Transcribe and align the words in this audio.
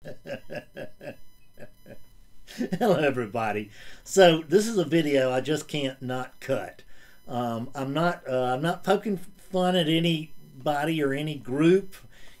Hello, 2.78 2.94
everybody. 2.94 3.70
So 4.02 4.42
this 4.48 4.66
is 4.66 4.78
a 4.78 4.84
video 4.84 5.30
I 5.30 5.42
just 5.42 5.68
can't 5.68 6.00
not 6.00 6.40
cut. 6.40 6.82
Um, 7.28 7.68
I'm 7.74 7.92
not 7.92 8.22
uh, 8.26 8.54
I'm 8.54 8.62
not 8.62 8.82
poking 8.82 9.18
fun 9.52 9.76
at 9.76 9.88
anybody 9.88 11.02
or 11.02 11.12
any 11.12 11.34
group 11.34 11.96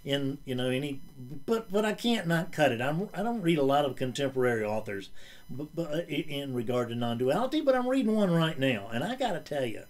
in 0.06 0.38
you 0.46 0.54
know 0.54 0.70
any 0.70 1.00
but 1.44 1.70
but 1.70 1.84
I 1.84 1.92
can't 1.92 2.26
not 2.26 2.50
cut 2.50 2.72
it. 2.72 2.80
I'm 2.80 3.10
I 3.12 3.22
don't 3.22 3.42
read 3.42 3.58
a 3.58 3.62
lot 3.62 3.84
of 3.84 3.94
contemporary 3.94 4.64
authors 4.64 5.10
but, 5.50 5.76
but 5.76 5.92
uh, 5.92 5.98
in 6.08 6.54
regard 6.54 6.88
to 6.88 6.94
non-duality, 6.94 7.60
but 7.60 7.74
I'm 7.74 7.88
reading 7.88 8.16
one 8.16 8.30
right 8.30 8.58
now, 8.58 8.88
and 8.90 9.04
I 9.04 9.16
got 9.16 9.32
to 9.32 9.40
tell 9.40 9.66
you, 9.66 9.82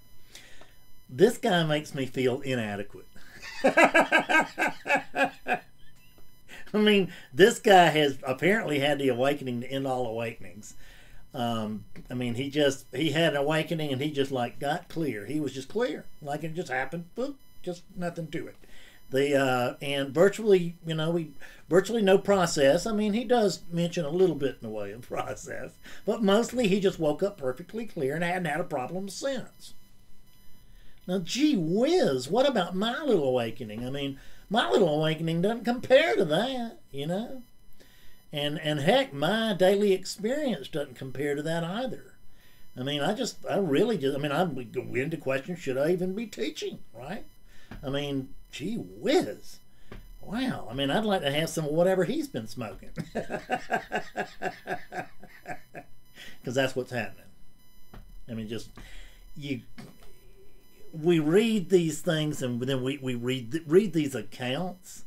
this 1.08 1.38
guy 1.38 1.62
makes 1.64 1.94
me 1.94 2.06
feel 2.06 2.40
inadequate. 2.40 3.06
I 6.74 6.78
mean, 6.78 7.12
this 7.32 7.58
guy 7.58 7.86
has 7.86 8.18
apparently 8.22 8.78
had 8.78 8.98
the 8.98 9.08
awakening 9.08 9.62
to 9.62 9.70
end 9.70 9.86
all 9.86 10.06
awakenings. 10.06 10.74
Um, 11.32 11.84
I 12.10 12.14
mean, 12.14 12.34
he 12.34 12.50
just 12.50 12.86
he 12.92 13.12
had 13.12 13.34
an 13.34 13.36
awakening 13.36 13.92
and 13.92 14.00
he 14.00 14.10
just 14.10 14.32
like 14.32 14.58
got 14.58 14.88
clear. 14.88 15.26
He 15.26 15.40
was 15.40 15.52
just 15.52 15.68
clear, 15.68 16.04
like 16.20 16.42
it 16.42 16.54
just 16.54 16.70
happened. 16.70 17.06
Boop, 17.16 17.34
just 17.62 17.84
nothing 17.96 18.28
to 18.28 18.48
it. 18.48 18.56
The 19.10 19.36
uh, 19.36 19.74
and 19.80 20.10
virtually, 20.14 20.76
you 20.86 20.94
know, 20.94 21.10
we 21.10 21.32
virtually 21.68 22.02
no 22.02 22.18
process. 22.18 22.86
I 22.86 22.92
mean, 22.92 23.12
he 23.12 23.24
does 23.24 23.62
mention 23.70 24.04
a 24.04 24.10
little 24.10 24.36
bit 24.36 24.58
in 24.60 24.68
the 24.68 24.74
way 24.74 24.92
of 24.92 25.02
process, 25.08 25.72
but 26.04 26.22
mostly 26.22 26.68
he 26.68 26.80
just 26.80 26.98
woke 26.98 27.22
up 27.22 27.38
perfectly 27.38 27.86
clear 27.86 28.14
and 28.14 28.24
hadn't 28.24 28.46
had 28.46 28.60
a 28.60 28.64
problem 28.64 29.08
since. 29.08 29.74
Now, 31.06 31.18
gee 31.18 31.56
whiz, 31.56 32.28
what 32.28 32.48
about 32.48 32.76
my 32.76 33.02
little 33.02 33.24
awakening? 33.28 33.86
I 33.86 33.90
mean, 33.90 34.18
my 34.48 34.70
little 34.70 34.94
awakening 34.94 35.42
doesn't 35.42 35.64
compare 35.64 36.14
to 36.16 36.24
that, 36.26 36.78
you 36.92 37.06
know. 37.06 37.42
And 38.32 38.60
and 38.60 38.80
heck, 38.80 39.12
my 39.12 39.54
daily 39.54 39.92
experience 39.92 40.68
doesn't 40.68 40.94
compare 40.96 41.34
to 41.34 41.42
that 41.42 41.64
either. 41.64 42.14
I 42.76 42.82
mean, 42.82 43.00
I 43.00 43.14
just, 43.14 43.44
I 43.48 43.58
really 43.58 43.98
just, 43.98 44.16
I 44.16 44.20
mean, 44.20 44.30
I 44.30 44.44
go 44.44 44.82
into 44.94 45.16
question, 45.16 45.56
should 45.56 45.76
I 45.76 45.90
even 45.90 46.14
be 46.14 46.26
teaching, 46.26 46.78
right? 46.94 47.24
I 47.84 47.90
mean, 47.90 48.28
gee 48.52 48.76
whiz. 48.76 49.58
Wow. 50.22 50.68
I 50.70 50.74
mean, 50.74 50.90
I'd 50.90 51.04
like 51.04 51.22
to 51.22 51.32
have 51.32 51.48
some 51.48 51.64
of 51.64 51.72
whatever 51.72 52.04
he's 52.04 52.28
been 52.28 52.46
smoking. 52.46 52.90
Because 56.40 56.54
that's 56.54 56.74
what's 56.74 56.90
happening. 56.90 57.26
I 58.28 58.32
mean, 58.32 58.48
just, 58.48 58.70
you, 59.36 59.60
we 60.92 61.18
read 61.18 61.70
these 61.70 62.00
things 62.00 62.42
and 62.42 62.60
then 62.60 62.82
we, 62.82 62.98
we 62.98 63.14
read 63.14 63.62
read 63.66 63.92
these 63.92 64.14
accounts 64.14 65.04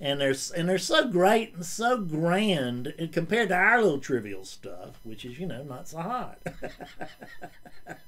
and 0.00 0.20
they're 0.20 0.34
and 0.56 0.68
they're 0.68 0.78
so 0.78 1.08
great 1.08 1.54
and 1.54 1.64
so 1.64 1.98
grand 1.98 2.94
uh, 3.00 3.06
compared 3.12 3.50
to 3.50 3.54
our 3.54 3.82
little 3.82 3.98
trivial 3.98 4.44
stuff, 4.44 4.98
which 5.04 5.24
is 5.24 5.38
you 5.38 5.46
know 5.46 5.62
not 5.62 5.88
so 5.88 5.98
hot. 5.98 6.38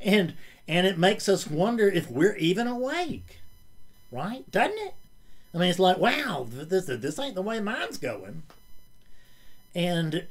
and 0.00 0.34
and 0.66 0.86
it 0.86 0.98
makes 0.98 1.28
us 1.28 1.46
wonder 1.46 1.88
if 1.88 2.10
we're 2.10 2.36
even 2.36 2.66
awake, 2.66 3.38
right? 4.10 4.50
Doesn't 4.50 4.78
it? 4.78 4.94
I 5.54 5.58
mean, 5.58 5.70
it's 5.70 5.78
like 5.78 5.98
wow, 5.98 6.46
this 6.50 6.86
this 6.86 7.18
ain't 7.18 7.36
the 7.36 7.42
way 7.42 7.60
mine's 7.60 7.98
going. 7.98 8.42
And 9.76 10.26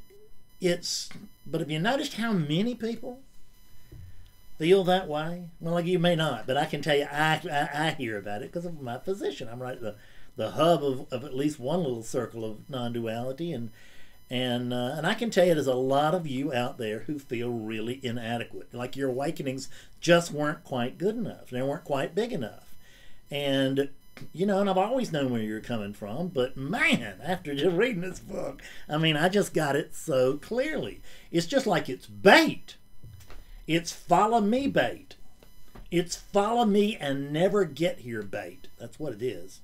it's 0.60 1.08
but 1.46 1.60
have 1.60 1.70
you 1.70 1.78
noticed 1.78 2.14
how 2.14 2.32
many 2.32 2.74
people 2.74 3.20
feel 4.58 4.84
that 4.84 5.08
way? 5.08 5.48
Well, 5.60 5.74
like 5.74 5.86
you 5.86 5.98
may 5.98 6.14
not, 6.14 6.46
but 6.46 6.56
I 6.56 6.64
can 6.64 6.82
tell 6.82 6.96
you, 6.96 7.06
I, 7.10 7.40
I, 7.50 7.86
I 7.86 7.90
hear 7.90 8.18
about 8.18 8.42
it 8.42 8.52
because 8.52 8.66
of 8.66 8.80
my 8.80 8.96
position. 8.96 9.48
I'm 9.48 9.62
right 9.62 9.80
the, 9.80 9.96
the 10.36 10.52
hub 10.52 10.84
of, 10.84 11.12
of 11.12 11.24
at 11.24 11.34
least 11.34 11.58
one 11.58 11.82
little 11.82 12.02
circle 12.02 12.44
of 12.44 12.68
non-duality, 12.68 13.52
and 13.52 13.70
and 14.30 14.72
uh, 14.72 14.94
and 14.96 15.06
I 15.06 15.14
can 15.14 15.30
tell 15.30 15.46
you, 15.46 15.54
there's 15.54 15.66
a 15.66 15.74
lot 15.74 16.14
of 16.14 16.26
you 16.26 16.52
out 16.52 16.78
there 16.78 17.00
who 17.00 17.18
feel 17.18 17.50
really 17.50 18.00
inadequate, 18.02 18.72
like 18.72 18.96
your 18.96 19.10
awakenings 19.10 19.68
just 20.00 20.32
weren't 20.32 20.64
quite 20.64 20.98
good 20.98 21.16
enough, 21.16 21.50
they 21.50 21.62
weren't 21.62 21.84
quite 21.84 22.14
big 22.14 22.32
enough, 22.32 22.74
and 23.30 23.90
you 24.32 24.46
know, 24.46 24.60
and 24.60 24.70
I've 24.70 24.78
always 24.78 25.12
known 25.12 25.30
where 25.30 25.42
you're 25.42 25.60
coming 25.60 25.92
from, 25.92 26.28
but 26.28 26.56
man, 26.56 27.16
after 27.22 27.54
just 27.54 27.76
reading 27.76 28.00
this 28.00 28.20
book, 28.20 28.62
I 28.88 28.96
mean, 28.96 29.16
I 29.16 29.28
just 29.28 29.52
got 29.52 29.76
it 29.76 29.94
so 29.94 30.36
clearly. 30.36 31.00
It's 31.32 31.46
just 31.46 31.66
like 31.66 31.88
it's 31.88 32.06
bait 32.06 32.76
it's 33.66 33.92
follow 33.92 34.40
me 34.40 34.66
bait. 34.66 35.16
It's 35.90 36.16
follow 36.16 36.64
me 36.64 36.96
and 36.96 37.32
never 37.32 37.64
get 37.64 38.00
here 38.00 38.22
bait. 38.22 38.68
That's 38.78 38.98
what 38.98 39.12
it 39.12 39.22
is. 39.22 39.60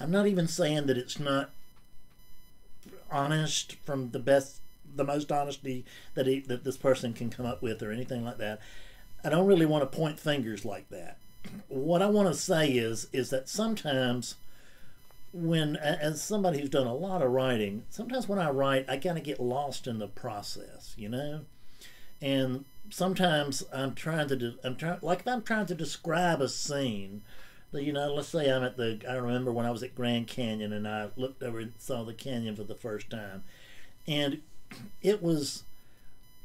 I'm 0.00 0.10
not 0.10 0.26
even 0.26 0.48
saying 0.48 0.86
that 0.86 0.98
it's 0.98 1.20
not 1.20 1.50
honest 3.10 3.76
from 3.84 4.10
the 4.10 4.18
best, 4.18 4.60
the 4.96 5.04
most 5.04 5.30
honesty 5.30 5.84
that 6.14 6.26
he, 6.26 6.40
that 6.40 6.64
this 6.64 6.76
person 6.76 7.12
can 7.12 7.30
come 7.30 7.46
up 7.46 7.62
with 7.62 7.82
or 7.82 7.92
anything 7.92 8.24
like 8.24 8.38
that. 8.38 8.60
I 9.22 9.28
don't 9.28 9.46
really 9.46 9.66
want 9.66 9.90
to 9.90 9.96
point 9.96 10.18
fingers 10.18 10.64
like 10.64 10.88
that. 10.90 11.18
What 11.68 12.02
I 12.02 12.06
want 12.06 12.28
to 12.28 12.34
say 12.34 12.70
is 12.70 13.08
is 13.12 13.30
that 13.30 13.48
sometimes 13.48 14.36
when 15.32 15.76
as 15.76 16.22
somebody 16.22 16.60
who's 16.60 16.70
done 16.70 16.86
a 16.86 16.94
lot 16.94 17.22
of 17.22 17.30
writing, 17.30 17.84
sometimes 17.90 18.28
when 18.28 18.38
I 18.38 18.50
write, 18.50 18.88
I 18.88 18.96
kind 18.96 19.18
of 19.18 19.24
get 19.24 19.40
lost 19.40 19.86
in 19.86 19.98
the 19.98 20.08
process, 20.08 20.94
you 20.96 21.08
know? 21.08 21.40
And 22.24 22.64
sometimes 22.88 23.62
I'm 23.70 23.94
trying 23.94 24.28
to, 24.28 24.54
I'm 24.64 24.76
trying, 24.76 24.98
like 25.02 25.20
if 25.20 25.28
I'm 25.28 25.42
trying 25.42 25.66
to 25.66 25.74
describe 25.74 26.40
a 26.40 26.48
scene, 26.48 27.20
you 27.70 27.92
know, 27.92 28.14
let's 28.14 28.28
say 28.28 28.50
I'm 28.50 28.64
at 28.64 28.78
the, 28.78 28.98
I 29.06 29.16
remember 29.16 29.52
when 29.52 29.66
I 29.66 29.70
was 29.70 29.82
at 29.82 29.94
Grand 29.94 30.26
Canyon 30.26 30.72
and 30.72 30.88
I 30.88 31.08
looked 31.16 31.42
over 31.42 31.58
and 31.58 31.74
saw 31.76 32.02
the 32.02 32.14
canyon 32.14 32.56
for 32.56 32.64
the 32.64 32.74
first 32.74 33.10
time. 33.10 33.44
And 34.08 34.40
it 35.02 35.22
was 35.22 35.64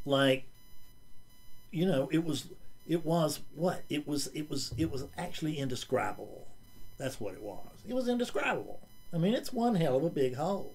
like, 0.06 0.44
you 1.72 1.86
know, 1.86 2.10
it 2.12 2.26
was, 2.26 2.48
it 2.86 3.06
was 3.06 3.40
what? 3.56 3.84
It 3.90 4.06
was, 4.06 4.28
it 4.34 4.50
was, 4.50 4.74
it 4.78 4.92
was 4.92 5.06
actually 5.18 5.58
indescribable. 5.60 6.46
That's 6.98 7.22
what 7.22 7.36
it 7.36 7.42
was. 7.42 7.68
It 7.88 7.94
was 7.94 8.10
indescribable. 8.10 8.82
I 9.14 9.18
mean, 9.18 9.34
it's 9.34 9.54
one 9.54 9.76
hell 9.76 9.96
of 9.96 10.04
a 10.04 10.10
big 10.10 10.36
hole. 10.36 10.74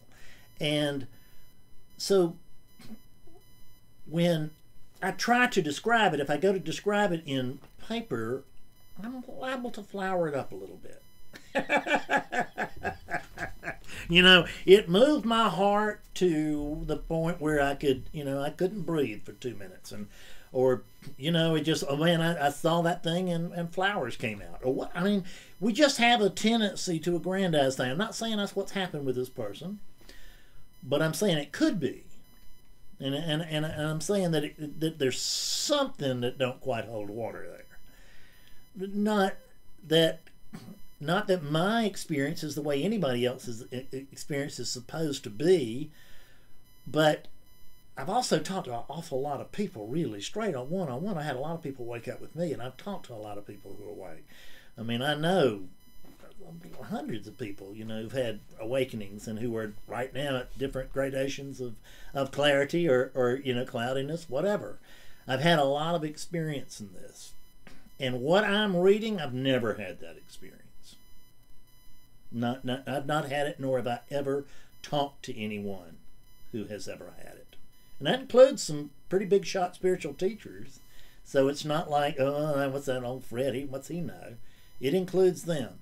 And 0.58 1.08
so 1.98 2.36
when 4.06 4.50
I 5.04 5.10
try 5.10 5.46
to 5.46 5.62
describe 5.62 6.14
it. 6.14 6.20
If 6.20 6.30
I 6.30 6.36
go 6.36 6.52
to 6.52 6.58
describe 6.58 7.12
it 7.12 7.22
in 7.26 7.58
paper, 7.88 8.44
I'm 9.02 9.22
liable 9.28 9.70
to 9.72 9.82
flower 9.82 10.28
it 10.28 10.34
up 10.34 10.52
a 10.52 10.54
little 10.54 10.78
bit. 10.78 11.02
you 14.08 14.22
know, 14.22 14.46
it 14.64 14.88
moved 14.88 15.24
my 15.24 15.48
heart 15.48 16.00
to 16.14 16.82
the 16.86 16.96
point 16.96 17.40
where 17.40 17.60
I 17.60 17.74
could, 17.74 18.04
you 18.12 18.24
know, 18.24 18.40
I 18.40 18.50
couldn't 18.50 18.82
breathe 18.82 19.24
for 19.24 19.32
two 19.32 19.54
minutes, 19.54 19.92
and 19.92 20.08
or 20.52 20.82
you 21.18 21.30
know, 21.30 21.54
it 21.54 21.62
just, 21.62 21.84
oh 21.88 21.96
man, 21.96 22.20
I, 22.20 22.46
I 22.46 22.50
saw 22.50 22.80
that 22.82 23.02
thing 23.02 23.28
and, 23.28 23.52
and 23.52 23.72
flowers 23.72 24.16
came 24.16 24.40
out, 24.40 24.60
or 24.62 24.72
what? 24.72 24.90
I 24.94 25.02
mean, 25.02 25.24
we 25.60 25.72
just 25.72 25.98
have 25.98 26.20
a 26.20 26.30
tendency 26.30 26.98
to 27.00 27.16
aggrandize 27.16 27.76
things. 27.76 27.90
I'm 27.90 27.98
not 27.98 28.14
saying 28.14 28.36
that's 28.36 28.56
what's 28.56 28.72
happened 28.72 29.04
with 29.04 29.16
this 29.16 29.28
person, 29.28 29.80
but 30.82 31.02
I'm 31.02 31.14
saying 31.14 31.38
it 31.38 31.52
could 31.52 31.78
be. 31.78 32.03
And, 33.00 33.14
and, 33.14 33.42
and, 33.42 33.66
I'm 33.66 34.00
saying 34.00 34.30
that, 34.32 34.44
it, 34.44 34.80
that 34.80 34.98
there's 34.98 35.20
something 35.20 36.20
that 36.20 36.38
don't 36.38 36.60
quite 36.60 36.84
hold 36.84 37.10
water 37.10 37.46
there. 37.48 38.88
Not 38.88 39.34
that 39.86 40.20
not 41.00 41.26
that 41.26 41.42
my 41.42 41.84
experience 41.84 42.42
is 42.42 42.54
the 42.54 42.62
way 42.62 42.82
anybody 42.82 43.26
else's 43.26 43.64
experience 43.70 44.58
is 44.58 44.70
supposed 44.70 45.22
to 45.24 45.30
be, 45.30 45.90
but 46.86 47.28
I've 47.96 48.08
also 48.08 48.38
talked 48.38 48.66
to 48.66 48.72
an 48.72 48.84
awful 48.88 49.20
lot 49.20 49.40
of 49.40 49.52
people 49.52 49.86
really 49.86 50.20
straight 50.20 50.54
on 50.54 50.70
one 50.70 50.88
on 50.88 51.02
one. 51.02 51.18
I 51.18 51.22
had 51.22 51.36
a 51.36 51.40
lot 51.40 51.54
of 51.54 51.62
people 51.62 51.84
wake 51.84 52.08
up 52.08 52.20
with 52.20 52.34
me, 52.34 52.52
and 52.52 52.62
I've 52.62 52.76
talked 52.76 53.06
to 53.06 53.12
a 53.12 53.16
lot 53.16 53.38
of 53.38 53.46
people 53.46 53.76
who 53.76 53.86
are 53.86 53.92
awake. 53.92 54.26
I 54.78 54.82
mean, 54.82 55.02
I 55.02 55.14
know 55.14 55.64
hundreds 56.82 57.26
of 57.26 57.38
people, 57.38 57.74
you 57.74 57.84
know, 57.84 58.02
who've 58.02 58.12
had 58.12 58.40
awakenings 58.60 59.26
and 59.26 59.38
who 59.38 59.56
are 59.56 59.72
right 59.86 60.12
now 60.14 60.36
at 60.36 60.58
different 60.58 60.92
gradations 60.92 61.60
of, 61.60 61.74
of 62.12 62.30
clarity 62.30 62.88
or, 62.88 63.10
or, 63.14 63.40
you 63.44 63.54
know, 63.54 63.64
cloudiness, 63.64 64.28
whatever. 64.28 64.78
I've 65.26 65.40
had 65.40 65.58
a 65.58 65.64
lot 65.64 65.94
of 65.94 66.04
experience 66.04 66.80
in 66.80 66.90
this. 66.92 67.32
And 67.98 68.20
what 68.20 68.44
I'm 68.44 68.76
reading, 68.76 69.20
I've 69.20 69.34
never 69.34 69.74
had 69.74 70.00
that 70.00 70.16
experience. 70.16 70.96
Not, 72.30 72.64
not, 72.64 72.86
I've 72.88 73.06
not 73.06 73.28
had 73.28 73.46
it, 73.46 73.60
nor 73.60 73.78
have 73.78 73.86
I 73.86 74.00
ever 74.10 74.44
talked 74.82 75.24
to 75.24 75.40
anyone 75.40 75.96
who 76.52 76.64
has 76.64 76.88
ever 76.88 77.14
had 77.18 77.34
it. 77.34 77.56
And 77.98 78.08
that 78.08 78.20
includes 78.20 78.62
some 78.62 78.90
pretty 79.08 79.26
big 79.26 79.46
shot 79.46 79.74
spiritual 79.74 80.14
teachers. 80.14 80.80
So 81.24 81.48
it's 81.48 81.64
not 81.64 81.90
like, 81.90 82.16
oh, 82.18 82.68
what's 82.68 82.86
that 82.86 83.04
old 83.04 83.24
Freddie? 83.24 83.64
What's 83.64 83.88
he 83.88 84.00
know? 84.00 84.34
It 84.80 84.92
includes 84.92 85.44
them 85.44 85.78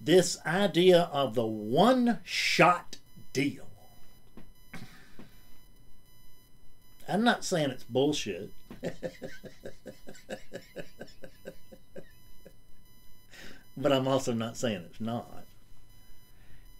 this 0.00 0.38
idea 0.46 1.10
of 1.12 1.34
the 1.34 1.46
one 1.46 2.20
shot 2.24 2.96
deal. 3.32 3.66
I'm 7.08 7.24
not 7.24 7.44
saying 7.44 7.70
it's 7.70 7.84
bullshit. 7.84 8.50
but 13.76 13.92
I'm 13.92 14.08
also 14.08 14.32
not 14.32 14.56
saying 14.56 14.84
it's 14.88 15.00
not. 15.00 15.44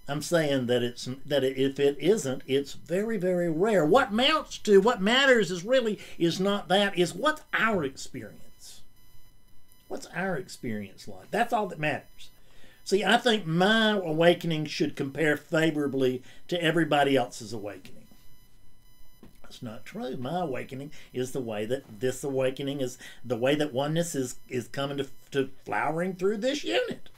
I'm 0.09 0.23
saying 0.23 0.67
that 0.67 0.83
it's 0.83 1.09
that 1.27 1.45
if 1.45 1.79
it 1.79 1.97
isn't, 2.01 2.43
it's 2.47 2.73
very 2.73 3.17
very 3.17 3.49
rare. 3.51 3.85
What 3.87 4.13
mounts 4.13 4.59
to 4.59 4.81
what 4.81 5.01
matters 5.01 5.51
is 5.51 5.65
really 5.65 5.99
is 6.19 6.41
not 6.41 6.69
that 6.69 6.99
is 6.99 7.15
what's 7.15 7.43
our 7.53 7.85
experience. 7.85 8.81
What's 9.89 10.07
our 10.07 10.37
experience 10.37 11.07
like? 11.07 11.31
That's 11.31 11.53
all 11.53 11.67
that 11.69 11.79
matters. 11.79 12.31
See, 12.91 13.05
I 13.05 13.19
think 13.19 13.47
my 13.47 13.93
awakening 13.93 14.67
should 14.67 14.97
compare 14.97 15.37
favorably 15.37 16.25
to 16.49 16.61
everybody 16.61 17.17
else's 17.17 17.53
awakening. 17.53 18.09
That's 19.45 19.63
not 19.63 19.85
true. 19.87 20.17
My 20.17 20.41
awakening 20.41 20.91
is 21.13 21.31
the 21.31 21.41
way 21.41 21.67
that 21.67 22.01
this 22.01 22.25
awakening 22.25 22.81
is 22.81 22.99
the 23.25 23.37
way 23.37 23.55
that 23.55 23.73
oneness 23.73 24.17
is 24.17 24.41
is 24.49 24.67
coming 24.67 24.97
to, 24.97 25.07
to 25.31 25.51
flowering 25.65 26.17
through 26.17 26.39
this 26.39 26.65
unit 26.65 27.11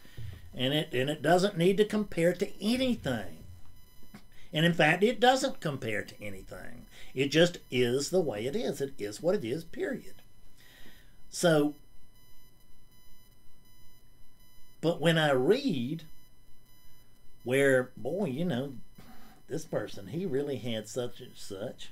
and 0.53 0.75
it 0.75 0.93
and 0.93 1.09
it 1.09 1.23
doesn't 1.23 1.57
need 1.57 1.79
to 1.79 1.87
compare 1.87 2.35
to 2.35 2.51
anything. 2.63 3.39
And 4.53 4.67
in 4.67 4.75
fact, 4.75 5.03
it 5.03 5.21
doesn't 5.21 5.61
compare 5.61 6.03
to 6.03 6.23
anything. 6.23 6.85
It 7.15 7.29
just 7.29 7.61
is 7.71 8.11
the 8.11 8.21
way 8.21 8.45
it 8.45 8.55
is. 8.55 8.83
It 8.83 8.93
is 8.99 9.23
what 9.23 9.37
it 9.37 9.45
is, 9.47 9.65
period. 9.65 10.17
So, 11.31 11.77
but 14.83 15.01
when 15.01 15.17
I 15.17 15.31
read 15.31 16.03
where, 17.45 17.91
boy, 17.97 18.27
you 18.27 18.45
know, 18.45 18.75
this 19.49 19.65
person, 19.65 20.09
he 20.09 20.27
really 20.27 20.57
had 20.57 20.89
such 20.89 21.21
and 21.21 21.33
such. 21.35 21.91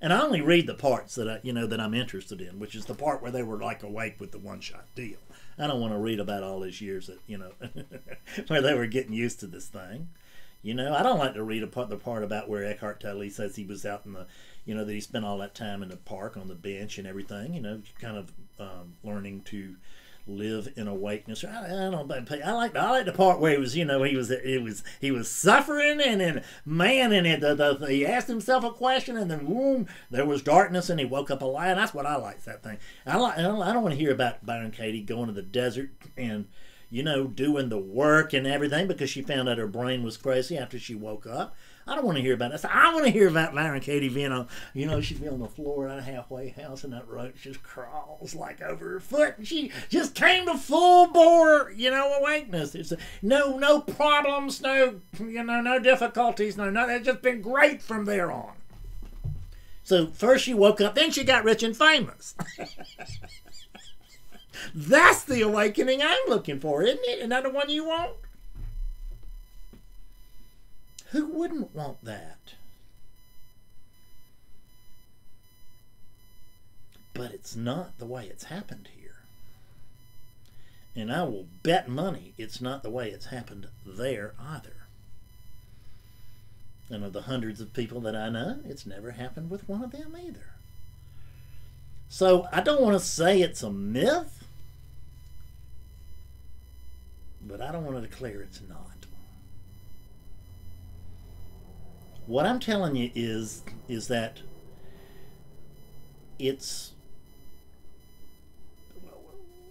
And 0.00 0.12
I 0.12 0.22
only 0.22 0.40
read 0.40 0.66
the 0.66 0.74
parts 0.74 1.16
that 1.16 1.28
I, 1.28 1.40
you 1.42 1.52
know, 1.52 1.66
that 1.66 1.80
I'm 1.80 1.94
interested 1.94 2.40
in, 2.40 2.60
which 2.60 2.74
is 2.74 2.86
the 2.86 2.94
part 2.94 3.20
where 3.20 3.32
they 3.32 3.42
were 3.42 3.58
like 3.58 3.82
awake 3.82 4.20
with 4.20 4.30
the 4.30 4.38
one 4.38 4.60
shot 4.60 4.86
deal. 4.94 5.18
I 5.58 5.66
don't 5.66 5.80
want 5.80 5.92
to 5.92 5.98
read 5.98 6.20
about 6.20 6.44
all 6.44 6.62
his 6.62 6.80
years 6.80 7.08
that 7.08 7.18
you 7.26 7.36
know 7.36 7.50
where 8.46 8.62
they 8.62 8.74
were 8.74 8.86
getting 8.86 9.12
used 9.12 9.40
to 9.40 9.48
this 9.48 9.66
thing. 9.66 10.08
You 10.62 10.74
know, 10.74 10.94
I 10.94 11.02
don't 11.02 11.18
like 11.18 11.34
to 11.34 11.42
read 11.42 11.70
part, 11.72 11.88
the 11.88 11.96
part 11.96 12.22
about 12.22 12.48
where 12.48 12.64
Eckhart 12.64 13.00
Tolle 13.00 13.30
says 13.30 13.56
he 13.56 13.64
was 13.64 13.86
out 13.86 14.02
in 14.04 14.12
the, 14.12 14.26
you 14.64 14.74
know, 14.74 14.84
that 14.84 14.92
he 14.92 15.00
spent 15.00 15.24
all 15.24 15.38
that 15.38 15.54
time 15.54 15.82
in 15.82 15.88
the 15.88 15.96
park 15.96 16.36
on 16.36 16.48
the 16.48 16.54
bench 16.54 16.98
and 16.98 17.06
everything. 17.06 17.54
You 17.54 17.60
know, 17.60 17.82
kind 18.00 18.16
of 18.16 18.32
um, 18.60 18.94
learning 19.02 19.42
to 19.46 19.74
live 20.28 20.72
in 20.76 20.86
awakeness. 20.86 21.44
I, 21.44 21.66
I 21.66 21.90
don't. 21.90 22.10
I 22.12 22.52
like 22.52 22.76
I 22.76 22.90
like 22.90 23.06
the 23.06 23.12
part 23.12 23.40
where 23.40 23.52
he 23.52 23.58
was, 23.58 23.76
you 23.76 23.84
know, 23.84 24.02
he 24.02 24.16
was 24.16 24.30
it 24.30 24.62
was 24.62 24.84
he 25.00 25.10
was 25.10 25.30
suffering 25.30 26.00
and 26.00 26.20
then 26.20 26.44
man, 26.64 27.12
and 27.12 27.26
it, 27.26 27.40
the, 27.40 27.54
the, 27.54 27.86
he 27.88 28.06
asked 28.06 28.28
himself 28.28 28.64
a 28.64 28.70
question 28.70 29.16
and 29.16 29.30
then 29.30 29.46
boom, 29.46 29.86
there 30.10 30.26
was 30.26 30.42
darkness 30.42 30.90
and 30.90 31.00
he 31.00 31.06
woke 31.06 31.30
up 31.30 31.42
alive. 31.42 31.76
That's 31.76 31.94
what 31.94 32.06
I 32.06 32.16
like 32.16 32.44
that 32.44 32.62
thing. 32.62 32.78
I 33.06 33.16
like 33.16 33.38
I 33.38 33.42
don't, 33.42 33.62
I 33.62 33.72
don't 33.72 33.82
want 33.82 33.94
to 33.94 34.00
hear 34.00 34.12
about 34.12 34.44
Byron 34.44 34.70
Katie 34.70 35.02
going 35.02 35.26
to 35.26 35.32
the 35.32 35.42
desert 35.42 35.90
and 36.16 36.46
you 36.90 37.02
know 37.02 37.26
doing 37.26 37.68
the 37.68 37.78
work 37.78 38.32
and 38.32 38.46
everything 38.46 38.86
because 38.86 39.10
she 39.10 39.22
found 39.22 39.48
out 39.48 39.58
her 39.58 39.66
brain 39.66 40.02
was 40.02 40.16
crazy 40.16 40.56
after 40.56 40.78
she 40.78 40.94
woke 40.94 41.26
up. 41.26 41.56
I 41.88 41.94
don't 41.94 42.04
want 42.04 42.16
to 42.16 42.22
hear 42.22 42.34
about 42.34 42.52
it. 42.52 42.62
I 42.66 42.92
want 42.92 43.06
to 43.06 43.10
hear 43.10 43.28
about 43.28 43.54
Byron 43.54 43.80
Katie 43.80 44.10
being 44.10 44.30
on, 44.30 44.46
you 44.74 44.84
know, 44.84 45.00
she'd 45.00 45.22
be 45.22 45.28
on 45.28 45.38
the 45.38 45.48
floor 45.48 45.88
at 45.88 45.98
a 45.98 46.02
halfway 46.02 46.50
house 46.50 46.84
and 46.84 46.92
that 46.92 47.08
rope 47.08 47.34
just 47.40 47.62
crawls 47.62 48.34
like 48.34 48.60
over 48.60 48.90
her 48.90 49.00
foot. 49.00 49.38
And 49.38 49.48
she 49.48 49.72
just 49.88 50.14
came 50.14 50.44
to 50.46 50.58
full 50.58 51.06
bore, 51.06 51.72
you 51.74 51.90
know, 51.90 52.12
awakeness. 52.20 52.74
It's 52.74 52.92
a, 52.92 52.98
no, 53.22 53.56
no 53.56 53.80
problems, 53.80 54.60
no, 54.60 55.00
you 55.18 55.42
know, 55.42 55.62
no 55.62 55.78
difficulties, 55.78 56.58
no, 56.58 56.68
no. 56.68 56.86
It's 56.90 57.06
just 57.06 57.22
been 57.22 57.40
great 57.40 57.80
from 57.80 58.04
there 58.04 58.30
on. 58.30 58.52
So 59.82 60.08
first 60.08 60.44
she 60.44 60.52
woke 60.52 60.82
up, 60.82 60.94
then 60.94 61.10
she 61.10 61.24
got 61.24 61.44
rich 61.44 61.62
and 61.62 61.74
famous. 61.74 62.34
That's 64.74 65.24
the 65.24 65.40
awakening 65.40 66.02
I'm 66.02 66.28
looking 66.28 66.60
for, 66.60 66.82
isn't 66.82 67.00
it? 67.04 67.26
That 67.30 67.44
the 67.44 67.50
one 67.50 67.70
you 67.70 67.86
want? 67.86 68.12
Who 71.10 71.26
wouldn't 71.26 71.74
want 71.74 72.04
that? 72.04 72.54
But 77.14 77.32
it's 77.32 77.56
not 77.56 77.98
the 77.98 78.06
way 78.06 78.26
it's 78.26 78.44
happened 78.44 78.88
here. 78.94 79.22
And 80.94 81.12
I 81.12 81.22
will 81.22 81.46
bet 81.62 81.88
money 81.88 82.34
it's 82.36 82.60
not 82.60 82.82
the 82.82 82.90
way 82.90 83.10
it's 83.10 83.26
happened 83.26 83.68
there 83.86 84.34
either. 84.38 84.74
And 86.90 87.04
of 87.04 87.12
the 87.12 87.22
hundreds 87.22 87.60
of 87.60 87.72
people 87.72 88.00
that 88.02 88.16
I 88.16 88.28
know, 88.28 88.60
it's 88.64 88.86
never 88.86 89.12
happened 89.12 89.50
with 89.50 89.68
one 89.68 89.82
of 89.82 89.92
them 89.92 90.16
either. 90.16 90.54
So 92.08 92.48
I 92.52 92.60
don't 92.60 92.80
want 92.80 92.98
to 92.98 93.04
say 93.04 93.40
it's 93.40 93.62
a 93.62 93.70
myth, 93.70 94.44
but 97.40 97.60
I 97.60 97.72
don't 97.72 97.84
want 97.84 98.02
to 98.02 98.08
declare 98.08 98.40
it's 98.40 98.62
not. 98.66 98.97
What 102.28 102.44
I'm 102.44 102.60
telling 102.60 102.94
you 102.94 103.10
is 103.14 103.62
is 103.88 104.08
that 104.08 104.40
it's 106.38 106.92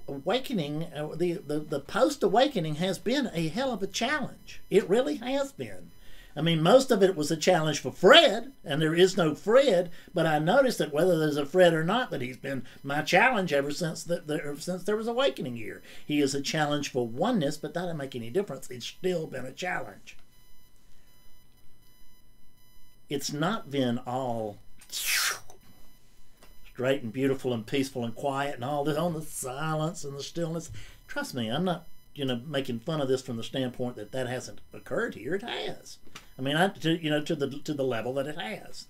awakening 0.07 0.85
uh, 0.85 1.09
the, 1.15 1.33
the 1.33 1.59
the 1.59 1.79
post 1.79 2.23
awakening 2.23 2.75
has 2.75 2.97
been 2.97 3.29
a 3.31 3.49
hell 3.49 3.71
of 3.71 3.83
a 3.83 3.87
challenge. 3.87 4.63
It 4.71 4.89
really 4.89 5.17
has 5.17 5.51
been. 5.51 5.91
I 6.35 6.41
mean 6.41 6.63
most 6.63 6.89
of 6.89 7.03
it 7.03 7.15
was 7.15 7.29
a 7.29 7.37
challenge 7.37 7.79
for 7.79 7.91
fred 7.91 8.53
and 8.65 8.81
there 8.81 8.95
is 8.95 9.15
no 9.15 9.35
fred 9.35 9.91
but 10.11 10.25
i 10.25 10.39
noticed 10.39 10.79
that 10.79 10.93
whether 10.93 11.17
there's 11.19 11.37
a 11.37 11.45
fred 11.45 11.75
or 11.75 11.83
not 11.83 12.09
that 12.09 12.21
he's 12.21 12.37
been 12.37 12.63
my 12.81 13.03
challenge 13.03 13.53
ever 13.53 13.69
since 13.69 14.03
the, 14.03 14.55
since 14.57 14.83
there 14.83 14.97
was 14.97 15.07
awakening 15.07 15.57
year. 15.57 15.83
He 16.07 16.21
is 16.21 16.33
a 16.33 16.41
challenge 16.41 16.91
for 16.91 17.07
oneness 17.07 17.57
but 17.57 17.75
that 17.75 17.81
doesn't 17.81 17.97
make 17.97 18.15
any 18.15 18.31
difference. 18.31 18.67
It's 18.71 18.87
still 18.87 19.27
been 19.27 19.45
a 19.45 19.53
challenge 19.53 20.17
it's 23.09 23.31
not 23.31 23.71
been 23.71 23.99
all 23.99 24.57
straight 24.89 25.41
and 27.01 27.13
beautiful 27.13 27.53
and 27.53 27.65
peaceful 27.65 28.03
and 28.03 28.15
quiet 28.15 28.55
and 28.55 28.63
all 28.63 28.83
this 28.83 28.97
on 28.97 29.13
the 29.13 29.21
silence 29.21 30.03
and 30.03 30.15
the 30.15 30.23
stillness. 30.23 30.71
Trust 31.07 31.33
me, 31.33 31.49
I'm 31.49 31.65
not 31.65 31.87
you 32.13 32.25
know 32.25 32.41
making 32.45 32.79
fun 32.79 33.01
of 33.01 33.07
this 33.07 33.21
from 33.21 33.37
the 33.37 33.43
standpoint 33.43 33.95
that 33.95 34.11
that 34.11 34.27
hasn't 34.27 34.61
occurred 34.73 35.15
here. 35.15 35.35
It 35.35 35.43
has. 35.43 35.97
I 36.37 36.41
mean, 36.41 36.55
I 36.55 36.69
to, 36.69 37.01
you 37.01 37.09
know 37.09 37.21
to 37.21 37.35
the 37.35 37.49
to 37.49 37.73
the 37.73 37.83
level 37.83 38.13
that 38.15 38.27
it 38.27 38.37
has. 38.37 38.87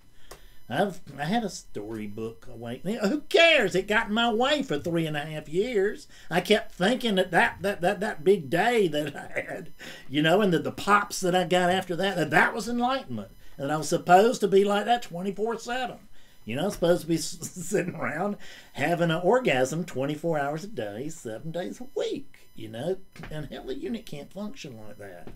I've 0.70 1.00
I 1.18 1.24
had 1.24 1.44
a 1.44 1.48
storybook 1.48 2.46
awakening. 2.52 2.96
Who 2.96 3.22
cares? 3.22 3.74
It 3.74 3.88
got 3.88 4.08
in 4.08 4.14
my 4.14 4.32
way 4.32 4.62
for 4.62 4.78
three 4.78 5.06
and 5.06 5.16
a 5.16 5.24
half 5.24 5.48
years. 5.48 6.08
I 6.30 6.42
kept 6.42 6.72
thinking 6.72 7.14
that 7.14 7.30
that 7.30 7.58
that 7.62 7.80
that, 7.80 8.00
that 8.00 8.24
big 8.24 8.50
day 8.50 8.86
that 8.88 9.16
I 9.16 9.40
had, 9.40 9.72
you 10.10 10.20
know, 10.20 10.42
and 10.42 10.52
the, 10.52 10.58
the 10.58 10.72
pops 10.72 11.20
that 11.20 11.34
I 11.34 11.44
got 11.44 11.70
after 11.70 11.96
that, 11.96 12.16
that 12.16 12.30
that 12.30 12.54
was 12.54 12.68
enlightenment 12.68 13.30
and 13.58 13.72
I 13.72 13.76
was 13.76 13.88
supposed 13.88 14.40
to 14.40 14.48
be 14.48 14.64
like 14.64 14.84
that 14.86 15.02
24 15.02 15.58
7. 15.58 15.96
You 16.44 16.56
know, 16.56 16.64
I'm 16.64 16.70
supposed 16.70 17.02
to 17.02 17.08
be 17.08 17.16
sitting 17.18 17.94
around 17.94 18.36
having 18.72 19.10
an 19.10 19.20
orgasm 19.22 19.84
24 19.84 20.38
hours 20.38 20.64
a 20.64 20.68
day, 20.68 21.08
seven 21.10 21.50
days 21.50 21.80
a 21.80 21.86
week, 21.94 22.48
you 22.54 22.68
know, 22.68 22.96
and 23.30 23.46
hell, 23.46 23.64
the 23.64 23.74
unit 23.74 24.06
can't 24.06 24.32
function 24.32 24.78
like 24.86 24.98
that. 24.98 25.28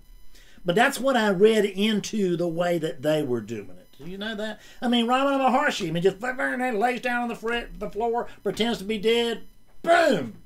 But 0.64 0.74
that's 0.74 1.00
what 1.00 1.16
I 1.16 1.28
read 1.28 1.64
into 1.64 2.36
the 2.36 2.48
way 2.48 2.78
that 2.78 3.02
they 3.02 3.22
were 3.22 3.40
doing 3.40 3.70
it. 3.70 3.88
Do 3.98 4.10
you 4.10 4.16
know 4.16 4.34
that? 4.36 4.60
I 4.80 4.88
mean, 4.88 5.06
Ramana 5.06 5.38
Maharshi, 5.38 5.88
I 5.88 5.90
mean, 5.90 6.02
just 6.02 6.22
lays 6.22 7.00
down 7.00 7.22
on 7.22 7.28
the, 7.28 7.34
fr- 7.34 7.68
the 7.78 7.90
floor, 7.90 8.28
pretends 8.42 8.78
to 8.78 8.84
be 8.84 8.98
dead, 8.98 9.42
boom! 9.82 10.38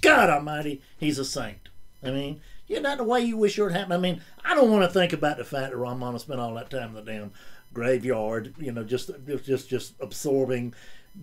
God 0.00 0.30
Almighty, 0.30 0.80
he's 0.98 1.18
a 1.18 1.24
saint. 1.24 1.68
I 2.02 2.10
mean, 2.10 2.40
isn't 2.68 2.98
the 2.98 3.04
way 3.04 3.20
you 3.20 3.36
wish 3.36 3.58
it 3.58 3.62
would 3.62 3.72
happen? 3.72 3.92
I 3.92 3.98
mean, 3.98 4.20
I 4.44 4.54
don't 4.54 4.70
want 4.70 4.84
to 4.84 4.90
think 4.90 5.12
about 5.12 5.36
the 5.36 5.44
fact 5.44 5.70
that 5.70 5.78
Ramana 5.78 6.20
spent 6.20 6.40
all 6.40 6.54
that 6.54 6.70
time 6.70 6.90
in 6.96 7.04
the 7.04 7.12
damn 7.12 7.32
graveyard, 7.72 8.54
you 8.58 8.72
know, 8.72 8.84
just 8.84 9.10
just 9.44 9.68
just 9.68 9.94
absorbing, 10.00 10.74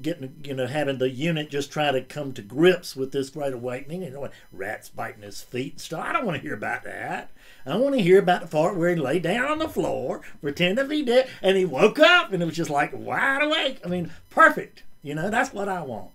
getting, 0.02 0.36
you 0.44 0.54
know, 0.54 0.68
having 0.68 0.98
the 0.98 1.10
unit 1.10 1.50
just 1.50 1.72
try 1.72 1.92
to 1.92 2.02
come 2.02 2.32
to 2.34 2.42
grips 2.42 2.96
with 2.96 3.12
this 3.12 3.30
great 3.30 3.54
awakening. 3.54 4.04
You 4.04 4.12
know, 4.12 4.30
rats 4.52 4.90
biting 4.90 5.24
his 5.24 5.42
feet 5.42 5.74
and 5.74 5.82
stuff. 5.82 6.06
I 6.06 6.14
don't 6.14 6.26
want 6.26 6.36
to 6.36 6.42
hear 6.42 6.54
about 6.54 6.84
that. 6.84 7.32
I 7.66 7.76
want 7.76 7.96
to 7.96 8.02
hear 8.02 8.20
about 8.20 8.42
the 8.42 8.48
part 8.48 8.78
where 8.78 8.90
he 8.90 8.96
lay 8.96 9.20
down 9.20 9.46
on 9.46 9.60
the 9.60 9.68
floor, 9.68 10.22
pretended 10.42 10.84
to 10.84 10.88
be 10.88 11.04
dead, 11.04 11.30
and 11.42 11.58
he 11.58 11.66
woke 11.66 12.00
up 12.00 12.32
and 12.32 12.42
it 12.42 12.46
was 12.46 12.56
just 12.56 12.70
like 12.70 12.92
wide 12.94 13.42
awake. 13.42 13.80
I 13.84 13.88
mean, 13.88 14.12
perfect. 14.30 14.84
You 15.02 15.16
know, 15.16 15.30
that's 15.30 15.54
what 15.54 15.70
I 15.70 15.82
want. 15.82 16.12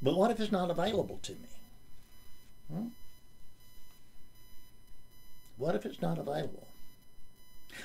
But 0.00 0.16
what 0.16 0.30
if 0.30 0.38
it's 0.38 0.52
not 0.52 0.70
available 0.70 1.18
to 1.22 1.32
me? 1.32 1.48
Hmm? 2.72 2.88
What 5.56 5.74
if 5.74 5.86
it's 5.86 6.02
not 6.02 6.18
available? 6.18 6.66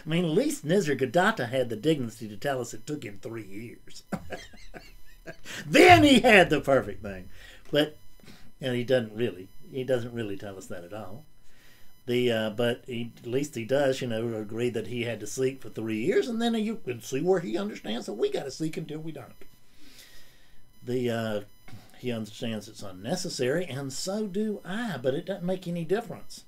I 0.05 0.09
mean, 0.09 0.25
at 0.25 0.31
least 0.31 0.65
Nisargadatta 0.65 1.49
had 1.49 1.69
the 1.69 1.75
dignity 1.75 2.27
to 2.27 2.37
tell 2.37 2.61
us 2.61 2.73
it 2.73 2.85
took 2.85 3.03
him 3.03 3.19
three 3.21 3.43
years. 3.43 4.03
then 5.65 6.03
he 6.03 6.19
had 6.19 6.49
the 6.49 6.61
perfect 6.61 7.01
thing. 7.01 7.29
But, 7.71 7.97
and 8.61 8.75
he 8.75 8.83
doesn't 8.83 9.15
really. 9.15 9.47
He 9.71 9.83
doesn't 9.83 10.13
really 10.13 10.37
tell 10.37 10.57
us 10.57 10.67
that 10.67 10.83
at 10.83 10.93
all. 10.93 11.25
The 12.05 12.31
uh, 12.31 12.49
but 12.51 12.83
he, 12.87 13.11
at 13.17 13.29
least 13.29 13.53
he 13.53 13.65
does, 13.65 14.01
you 14.01 14.07
know, 14.07 14.33
agree 14.33 14.71
that 14.71 14.87
he 14.87 15.03
had 15.03 15.19
to 15.19 15.27
seek 15.27 15.61
for 15.61 15.69
three 15.69 15.99
years, 15.99 16.27
and 16.27 16.41
then 16.41 16.55
you 16.55 16.77
can 16.77 17.01
see 17.01 17.21
where 17.21 17.39
he 17.39 17.55
understands 17.55 18.07
that 18.07 18.13
we 18.13 18.31
got 18.31 18.45
to 18.45 18.51
seek 18.51 18.77
until 18.77 18.97
we 18.99 19.11
don't. 19.11 19.33
The 20.83 21.11
uh, 21.11 21.41
he 21.99 22.11
understands 22.11 22.67
it's 22.67 22.81
unnecessary, 22.81 23.65
and 23.65 23.91
so 23.91 24.27
do 24.27 24.61
I. 24.63 24.97
But 25.01 25.13
it 25.13 25.25
doesn't 25.25 25.45
make 25.45 25.67
any 25.67 25.83
difference 25.83 26.45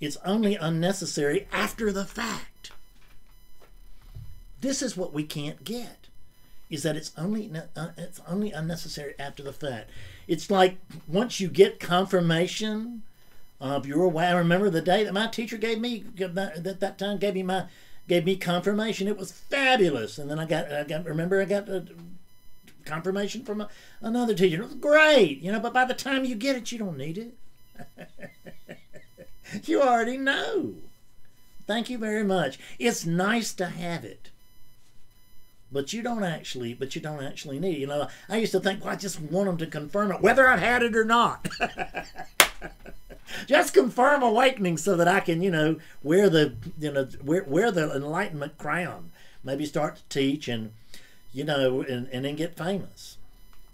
It's 0.00 0.16
only 0.24 0.56
unnecessary 0.56 1.46
after 1.52 1.92
the 1.92 2.04
fact. 2.04 2.72
This 4.60 4.82
is 4.82 4.96
what 4.96 5.12
we 5.12 5.24
can't 5.24 5.64
get. 5.64 6.08
Is 6.70 6.84
that 6.84 6.96
it's 6.96 7.12
only 7.18 7.50
uh, 7.76 7.88
it's 7.98 8.20
only 8.26 8.50
unnecessary 8.50 9.14
after 9.18 9.42
the 9.42 9.52
fact. 9.52 9.90
It's 10.26 10.50
like 10.50 10.78
once 11.06 11.38
you 11.38 11.48
get 11.48 11.78
confirmation 11.78 13.02
of 13.62 13.86
your 13.86 14.08
way. 14.08 14.26
I 14.26 14.32
remember 14.36 14.70
the 14.70 14.80
day 14.80 15.04
that 15.04 15.14
my 15.14 15.28
teacher 15.28 15.56
gave 15.56 15.78
me 15.80 16.04
that 16.16 16.80
that 16.80 16.98
time 16.98 17.18
gave 17.18 17.34
me 17.34 17.42
my 17.44 17.66
gave 18.08 18.24
me 18.24 18.36
confirmation. 18.36 19.06
It 19.06 19.16
was 19.16 19.30
fabulous, 19.30 20.18
and 20.18 20.28
then 20.28 20.38
I 20.38 20.46
got 20.46 20.72
I 20.72 20.82
got 20.84 21.04
remember 21.04 21.40
I 21.40 21.44
got 21.44 21.68
a 21.68 21.86
confirmation 22.84 23.44
from 23.44 23.62
a, 23.62 23.68
another 24.00 24.34
teacher. 24.34 24.68
Great, 24.80 25.40
you 25.40 25.52
know. 25.52 25.60
But 25.60 25.74
by 25.74 25.84
the 25.84 25.94
time 25.94 26.24
you 26.24 26.34
get 26.34 26.56
it, 26.56 26.72
you 26.72 26.78
don't 26.78 26.98
need 26.98 27.18
it. 27.18 27.34
you 29.64 29.82
already 29.82 30.16
know. 30.16 30.74
Thank 31.66 31.90
you 31.90 31.98
very 31.98 32.24
much. 32.24 32.58
It's 32.78 33.06
nice 33.06 33.52
to 33.54 33.66
have 33.66 34.04
it. 34.04 34.30
But 35.70 35.92
you 35.92 36.02
don't 36.02 36.24
actually, 36.24 36.74
but 36.74 36.94
you 36.94 37.00
don't 37.00 37.24
actually 37.24 37.58
need 37.58 37.76
it. 37.76 37.80
You 37.80 37.86
know, 37.86 38.08
I 38.28 38.36
used 38.36 38.52
to 38.52 38.60
think, 38.60 38.84
well, 38.84 38.92
I 38.92 38.96
just 38.96 39.20
want 39.20 39.46
them 39.46 39.56
to 39.58 39.66
confirm 39.66 40.12
it, 40.12 40.20
whether 40.20 40.46
I've 40.46 40.60
had 40.60 40.82
it 40.82 40.94
or 40.94 41.04
not. 41.04 41.48
just 43.46 43.72
confirm 43.72 44.22
awakening 44.22 44.76
so 44.76 44.96
that 44.96 45.08
I 45.08 45.20
can, 45.20 45.40
you 45.40 45.50
know, 45.50 45.76
wear 46.02 46.28
the, 46.28 46.54
you 46.78 46.92
know, 46.92 47.08
wear, 47.24 47.44
wear 47.44 47.70
the 47.70 47.94
enlightenment 47.94 48.58
crown. 48.58 49.12
Maybe 49.42 49.64
start 49.64 49.96
to 49.96 50.02
teach 50.10 50.46
and, 50.46 50.72
you 51.32 51.44
know, 51.44 51.82
and, 51.82 52.08
and 52.08 52.24
then 52.24 52.36
get 52.36 52.56
famous. 52.56 53.16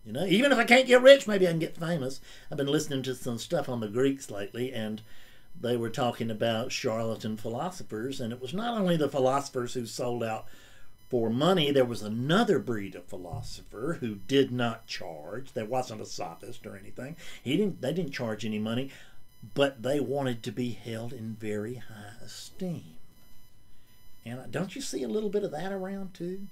You 0.05 0.13
know, 0.13 0.25
even 0.25 0.53
if 0.53 0.59
I 0.59 0.65
can't 0.65 0.87
get 0.87 1.03
rich, 1.03 1.27
maybe 1.27 1.47
I 1.47 1.51
can 1.51 1.59
get 1.59 1.77
famous. 1.77 2.21
I've 2.51 2.57
been 2.57 2.67
listening 2.67 3.03
to 3.03 3.15
some 3.15 3.39
stuff 3.39 3.69
on 3.69 3.81
the 3.81 3.89
Greeks 3.89 4.31
lately, 4.31 4.73
and 4.73 5.03
they 5.61 5.77
were 5.77 5.91
talking 5.91 6.31
about 6.31 6.73
charlatan 6.73 7.37
philosophers, 7.37 8.21
and 8.21 8.33
it 8.33 8.41
was 8.41 8.55
not 8.55 8.79
only 8.79 8.97
the 8.97 9.09
philosophers 9.09 9.75
who 9.75 9.85
sold 9.87 10.23
out 10.23 10.47
for 11.11 11.31
money. 11.31 11.71
There 11.71 11.85
was 11.85 12.03
another 12.03 12.59
breed 12.59 12.95
of 12.95 13.05
philosopher 13.05 13.99
who 14.01 14.15
did 14.15 14.51
not 14.53 14.87
charge. 14.87 15.53
There 15.53 15.65
wasn't 15.65 16.01
a 16.01 16.07
sophist 16.07 16.67
or 16.67 16.77
anything. 16.77 17.17
He 17.43 17.57
didn't. 17.57 17.81
They 17.81 17.93
didn't 17.93 18.13
charge 18.13 18.45
any 18.45 18.59
money, 18.59 18.91
but 19.55 19.83
they 19.83 20.01
wanted 20.01 20.43
to 20.45 20.53
be 20.53 20.71
held 20.71 21.13
in 21.13 21.37
very 21.39 21.75
high 21.75 22.25
esteem. 22.25 22.97
And 24.25 24.41
uh, 24.41 24.45
don't 24.51 24.75
you 24.75 24.83
see 24.83 25.03
a 25.03 25.09
little 25.09 25.31
bit 25.31 25.45
of 25.45 25.51
that 25.53 25.73
around 25.73 26.15
too? 26.15 26.47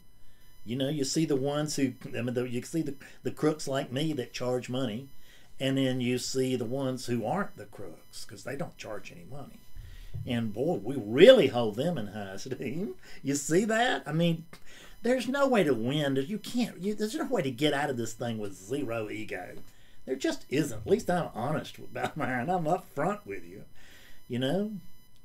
You 0.66 0.76
know, 0.76 0.88
you 0.88 1.04
see 1.04 1.24
the 1.24 1.36
ones 1.36 1.76
who, 1.76 1.92
I 2.06 2.22
mean, 2.22 2.34
the, 2.34 2.48
you 2.48 2.62
see 2.62 2.82
the, 2.82 2.94
the 3.22 3.30
crooks 3.30 3.68
like 3.68 3.92
me 3.92 4.12
that 4.14 4.32
charge 4.32 4.68
money, 4.68 5.08
and 5.60 5.78
then 5.78 6.00
you 6.00 6.18
see 6.18 6.56
the 6.56 6.64
ones 6.64 7.06
who 7.06 7.24
aren't 7.24 7.56
the 7.56 7.66
crooks 7.66 8.24
because 8.24 8.44
they 8.44 8.56
don't 8.56 8.76
charge 8.76 9.12
any 9.12 9.24
money. 9.30 9.60
And 10.26 10.52
boy, 10.52 10.80
we 10.82 10.96
really 10.96 11.48
hold 11.48 11.76
them 11.76 11.96
in 11.96 12.08
high 12.08 12.32
esteem. 12.32 12.94
You 13.22 13.34
see 13.34 13.64
that? 13.64 14.02
I 14.06 14.12
mean, 14.12 14.44
there's 15.02 15.28
no 15.28 15.46
way 15.46 15.62
to 15.62 15.74
win. 15.74 16.16
You 16.16 16.38
can't. 16.38 16.78
You, 16.80 16.94
there's 16.94 17.14
no 17.14 17.26
way 17.26 17.42
to 17.42 17.50
get 17.50 17.72
out 17.72 17.90
of 17.90 17.96
this 17.96 18.14
thing 18.14 18.38
with 18.38 18.54
zero 18.54 19.08
ego. 19.08 19.54
There 20.04 20.16
just 20.16 20.46
isn't. 20.48 20.80
At 20.80 20.90
least 20.90 21.10
I'm 21.10 21.30
honest 21.34 21.78
about 21.78 22.16
mine. 22.16 22.50
I'm 22.50 22.64
upfront 22.64 23.24
with 23.24 23.44
you. 23.44 23.64
You 24.28 24.40
know, 24.40 24.72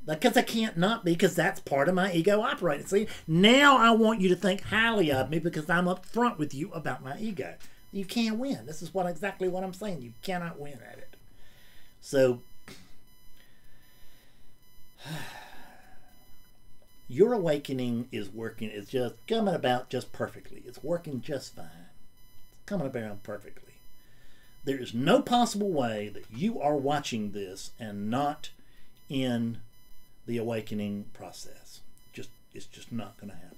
because 0.05 0.35
I 0.35 0.41
can't 0.41 0.77
not 0.77 1.05
be, 1.05 1.13
because 1.13 1.35
that's 1.35 1.59
part 1.59 1.87
of 1.87 1.95
my 1.95 2.11
ego 2.11 2.41
operating. 2.41 2.87
See, 2.87 3.07
now 3.27 3.77
I 3.77 3.91
want 3.91 4.19
you 4.21 4.29
to 4.29 4.35
think 4.35 4.61
highly 4.63 5.11
of 5.11 5.29
me 5.29 5.39
because 5.39 5.69
I'm 5.69 5.85
upfront 5.85 6.37
with 6.37 6.53
you 6.53 6.71
about 6.71 7.03
my 7.03 7.17
ego. 7.19 7.55
You 7.91 8.05
can't 8.05 8.37
win. 8.37 8.65
This 8.65 8.81
is 8.81 8.93
what 8.93 9.05
exactly 9.05 9.47
what 9.47 9.63
I'm 9.63 9.73
saying. 9.73 10.01
You 10.01 10.13
cannot 10.21 10.59
win 10.59 10.79
at 10.91 10.97
it. 10.97 11.15
So 11.99 12.41
your 17.07 17.33
awakening 17.33 18.07
is 18.11 18.29
working. 18.29 18.69
It's 18.71 18.89
just 18.89 19.15
coming 19.27 19.53
about 19.53 19.89
just 19.89 20.11
perfectly. 20.11 20.63
It's 20.65 20.83
working 20.83 21.21
just 21.21 21.55
fine. 21.55 21.65
It's 22.53 22.65
coming 22.65 22.87
about 22.87 23.23
perfectly. 23.23 23.73
There 24.63 24.77
is 24.77 24.93
no 24.93 25.21
possible 25.21 25.71
way 25.71 26.09
that 26.09 26.25
you 26.31 26.61
are 26.61 26.77
watching 26.77 27.31
this 27.31 27.71
and 27.79 28.09
not 28.09 28.51
in 29.09 29.57
the 30.25 30.37
awakening 30.37 31.05
process. 31.13 31.81
Just 32.13 32.29
it's 32.53 32.65
just 32.65 32.91
not 32.91 33.17
going 33.17 33.31
to 33.31 33.37
happen. 33.37 33.57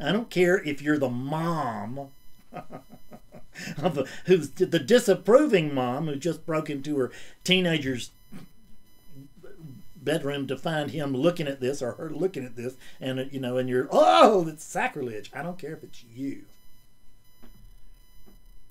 I 0.00 0.12
don't 0.12 0.30
care 0.30 0.58
if 0.62 0.82
you're 0.82 0.98
the 0.98 1.08
mom 1.08 2.10
of 2.52 3.98
a, 3.98 4.06
who's 4.26 4.50
the 4.50 4.78
disapproving 4.78 5.74
mom 5.74 6.06
who 6.06 6.16
just 6.16 6.44
broke 6.44 6.68
into 6.68 6.98
her 6.98 7.10
teenager's 7.44 8.10
bedroom 9.96 10.46
to 10.48 10.56
find 10.56 10.90
him 10.90 11.16
looking 11.16 11.46
at 11.46 11.60
this 11.60 11.80
or 11.80 11.92
her 11.92 12.10
looking 12.10 12.44
at 12.44 12.56
this 12.56 12.74
and 13.00 13.28
you 13.32 13.38
know 13.38 13.56
and 13.56 13.68
you're 13.68 13.88
oh 13.92 14.48
it's 14.48 14.64
sacrilege 14.64 15.30
i 15.32 15.42
don't 15.42 15.58
care 15.58 15.72
if 15.74 15.84
it's 15.84 16.02
you 16.12 16.42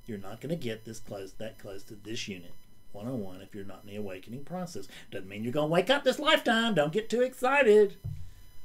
you're 0.06 0.18
not 0.18 0.42
going 0.42 0.50
to 0.50 0.62
get 0.62 0.84
this 0.84 1.00
close 1.00 1.32
that 1.34 1.58
close 1.58 1.84
to 1.84 1.96
this 1.96 2.28
unit 2.28 2.52
one-on-one 2.94 3.38
oh 3.40 3.44
if 3.44 3.56
you're 3.56 3.64
not 3.64 3.82
in 3.84 3.90
the 3.90 3.96
awakening 3.96 4.44
process. 4.44 4.88
Doesn't 5.12 5.30
mean 5.30 5.44
you're 5.44 5.54
going 5.54 5.70
to 5.70 5.74
wake 5.74 5.90
up 5.90 6.04
this 6.04 6.20
lifetime. 6.20 6.74
Don't 6.74 6.94
get 6.94 7.10
too 7.10 7.22
excited. 7.22 7.96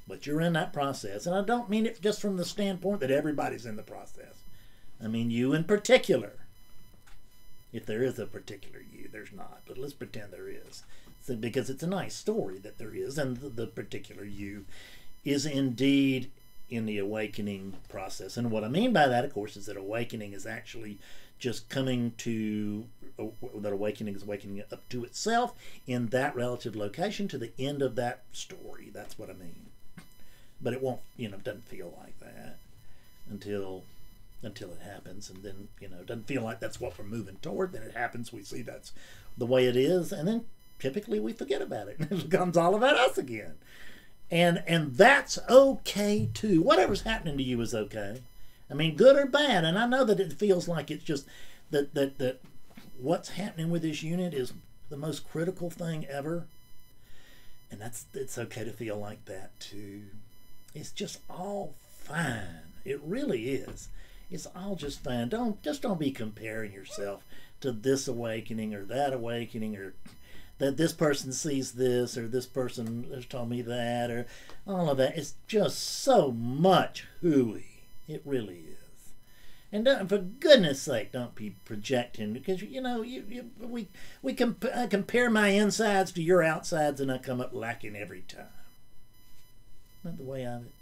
But 0.09 0.27
you're 0.27 0.41
in 0.41 0.53
that 0.53 0.73
process. 0.73 1.27
And 1.27 1.35
I 1.35 1.43
don't 1.43 1.71
mean 1.71 1.87
it 1.87 2.01
just 2.01 2.21
from 2.21 2.37
the 2.37 2.45
standpoint 2.45 3.01
that 3.01 3.11
everybody's 3.11 3.67
in 3.67 3.77
the 3.77 3.83
process. 3.83 4.43
I 5.03 5.09
mean 5.09 5.31
you 5.31 5.53
in 5.53 5.65
particular. 5.65 6.33
If 7.73 7.85
there 7.85 8.03
is 8.03 8.19
a 8.19 8.27
particular 8.27 8.81
you, 8.81 9.09
there's 9.11 9.33
not. 9.33 9.61
But 9.67 9.79
let's 9.79 9.93
pretend 9.93 10.33
there 10.33 10.49
is. 10.49 10.85
So, 11.23 11.35
because 11.35 11.69
it's 11.69 11.83
a 11.83 11.89
nice 11.89 12.15
story 12.15 12.59
that 12.59 12.79
there 12.79 12.95
is, 12.95 13.19
and 13.19 13.39
the, 13.39 13.49
the 13.49 13.67
particular 13.67 14.25
you 14.25 14.65
is 15.25 15.45
indeed 15.45 16.31
in 16.71 16.87
the 16.87 16.99
awakening 16.99 17.75
process. 17.89 18.37
And 18.37 18.51
what 18.51 18.63
I 18.63 18.69
mean 18.69 18.93
by 18.93 19.09
that, 19.09 19.25
of 19.25 19.35
course, 19.35 19.57
is 19.57 19.67
that 19.67 19.77
awakening 19.77 20.33
is 20.33 20.47
actually 20.47 20.99
just 21.39 21.69
coming 21.69 22.13
to 22.19 22.87
uh, 23.19 23.25
that 23.61 23.73
awakening 23.73 24.15
is 24.15 24.23
awakening 24.23 24.63
up 24.73 24.89
to 24.89 25.05
itself 25.05 25.55
in 25.87 26.09
that 26.09 26.35
relative 26.35 26.77
location 26.77 27.29
to 27.29 27.39
the 27.39 27.53
end 27.59 27.83
of 27.83 27.97
that 27.97 28.23
story. 28.33 28.91
That's 28.93 29.19
what 29.19 29.31
I 29.31 29.35
mean. 29.35 29.67
But 30.61 30.73
it 30.73 30.83
won't, 30.83 31.01
you 31.17 31.29
know, 31.29 31.37
doesn't 31.37 31.69
feel 31.69 31.95
like 32.01 32.19
that 32.21 32.59
until 33.31 33.85
until 34.43 34.71
it 34.71 34.81
happens, 34.83 35.31
and 35.31 35.43
then 35.43 35.69
you 35.81 35.89
know, 35.89 36.03
doesn't 36.05 36.27
feel 36.27 36.43
like 36.43 36.61
that's 36.61 36.81
what 36.81 36.99
we're 36.99 37.05
moving 37.05 37.37
toward. 37.43 37.73
Then 37.73 37.83
it 37.83 37.97
happens. 37.97 38.33
We 38.33 38.43
see 38.43 38.63
that's 38.63 38.93
the 39.37 39.47
way 39.47 39.67
it 39.67 39.77
is, 39.77 40.13
and 40.13 40.29
then 40.29 40.45
typically 40.79 41.21
we 41.21 41.33
forget 41.33 41.63
about 41.63 41.89
it, 41.89 41.97
it 42.01 42.31
becomes 42.31 42.57
all 42.57 42.75
about 42.75 42.97
us 42.97 43.19
again. 43.19 43.55
And 44.31 44.63
and 44.67 44.97
that's 44.97 45.39
okay 45.49 46.29
too. 46.33 46.63
Whatever's 46.63 47.03
happening 47.03 47.37
to 47.39 47.43
you 47.43 47.61
is 47.61 47.75
okay. 47.75 48.23
I 48.71 48.75
mean, 48.75 48.97
good 48.97 49.17
or 49.17 49.27
bad. 49.27 49.65
And 49.65 49.79
I 49.79 49.87
know 49.87 50.05
that 50.05 50.21
it 50.21 50.33
feels 50.33 50.69
like 50.69 50.91
it's 50.91 51.05
just 51.05 51.27
that 51.71 51.95
that 51.95 52.19
that 52.19 52.41
what's 52.99 53.31
happening 53.31 53.71
with 53.71 53.83
this 53.83 54.03
unit 54.03 54.35
is 54.35 54.53
the 54.89 54.97
most 54.97 55.29
critical 55.31 55.71
thing 55.71 56.07
ever. 56.07 56.47
And 57.71 57.81
that's 57.81 58.07
it's 58.15 58.39
okay 58.39 58.65
to 58.65 58.73
feel 58.73 58.97
like 58.97 59.25
that 59.27 59.59
too. 59.61 60.03
It's 60.75 60.91
just 60.91 61.21
all 61.29 61.75
fine. 62.05 62.63
It 62.85 63.01
really 63.05 63.51
is. 63.51 63.89
It's 64.31 64.47
all 64.55 64.77
just 64.77 65.03
fine. 65.03 65.29
Don't 65.29 65.63
just 65.63 65.83
don't 65.83 66.01
be 66.01 66.11
comparing 66.11 66.73
yourself 66.73 67.25
to 67.61 67.73
this 67.73 68.09
awakening 68.09 68.75
or 68.75 68.85
that 68.85 69.13
awakening 69.13 69.77
or 69.77 69.95
that 70.59 70.77
this 70.77 70.93
person 70.93 71.33
sees 71.33 71.73
this 71.73 72.17
or 72.17 72.27
this 72.27 72.47
person 72.47 73.07
has 73.15 73.27
told 73.27 73.51
me 73.51 73.63
that 73.63 74.11
or 74.11 74.27
all 74.67 74.91
of 74.91 74.97
that. 74.99 75.17
It's 75.17 75.35
just 75.47 75.79
so 75.79 76.33
much 76.33 77.07
hooey. 77.21 77.76
It 78.09 78.23
really 78.25 78.59
is. 78.59 79.13
And 79.73 79.85
don't, 79.85 80.09
for 80.09 80.19
goodness 80.19 80.81
sake, 80.81 81.13
don't 81.13 81.35
be 81.35 81.57
projecting 81.65 82.33
because 82.33 82.63
you 82.63 82.81
know 82.81 83.03
you, 83.03 83.25
you 83.29 83.51
we 83.61 83.89
we 84.23 84.33
comp- 84.33 84.65
I 84.75 84.87
compare 84.87 85.29
my 85.29 85.49
insides 85.49 86.13
to 86.13 86.23
your 86.23 86.43
outsides 86.43 87.01
and 87.01 87.11
I 87.11 87.19
come 87.19 87.41
up 87.41 87.53
lacking 87.53 87.97
every 87.97 88.23
time. 88.23 88.47
Not 90.05 90.19
the 90.19 90.25
way 90.25 90.47
of 90.47 90.63
it. 90.63 90.73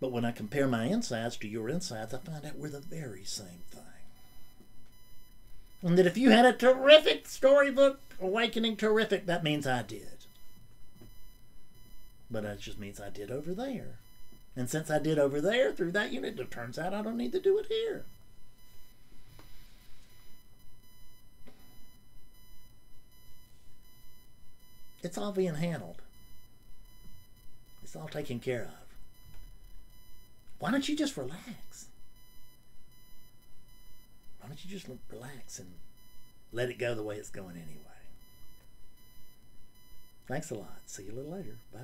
But 0.00 0.12
when 0.12 0.26
I 0.26 0.32
compare 0.32 0.68
my 0.68 0.84
insides 0.84 1.38
to 1.38 1.48
your 1.48 1.70
insides, 1.70 2.12
I 2.12 2.18
find 2.18 2.44
out 2.44 2.58
we're 2.58 2.68
the 2.68 2.80
very 2.80 3.24
same 3.24 3.62
thing. 3.70 3.80
And 5.82 5.96
that 5.96 6.06
if 6.06 6.18
you 6.18 6.30
had 6.30 6.44
a 6.44 6.52
terrific 6.52 7.26
storybook 7.26 8.00
awakening, 8.20 8.76
terrific, 8.76 9.24
that 9.26 9.42
means 9.42 9.66
I 9.66 9.82
did. 9.82 10.23
But 12.34 12.42
that 12.42 12.58
just 12.58 12.80
means 12.80 13.00
I 13.00 13.10
did 13.10 13.30
over 13.30 13.54
there. 13.54 14.00
And 14.56 14.68
since 14.68 14.90
I 14.90 14.98
did 14.98 15.20
over 15.20 15.40
there 15.40 15.72
through 15.72 15.92
that 15.92 16.12
unit, 16.12 16.40
it 16.40 16.50
turns 16.50 16.80
out 16.80 16.92
I 16.92 17.00
don't 17.00 17.16
need 17.16 17.30
to 17.30 17.38
do 17.38 17.58
it 17.58 17.66
here. 17.66 18.04
It's 25.04 25.16
all 25.16 25.30
being 25.30 25.54
handled. 25.54 26.02
It's 27.84 27.94
all 27.94 28.08
taken 28.08 28.40
care 28.40 28.62
of. 28.62 28.96
Why 30.58 30.72
don't 30.72 30.88
you 30.88 30.96
just 30.96 31.16
relax? 31.16 31.86
Why 34.40 34.48
don't 34.48 34.64
you 34.64 34.68
just 34.68 34.88
relax 35.08 35.60
and 35.60 35.68
let 36.52 36.68
it 36.68 36.80
go 36.80 36.96
the 36.96 37.04
way 37.04 37.14
it's 37.14 37.30
going 37.30 37.54
anyway? 37.54 37.84
Thanks 40.26 40.50
a 40.50 40.54
lot. 40.54 40.80
See 40.86 41.04
you 41.04 41.12
a 41.12 41.14
little 41.14 41.30
later. 41.30 41.58
Bye. 41.72 41.80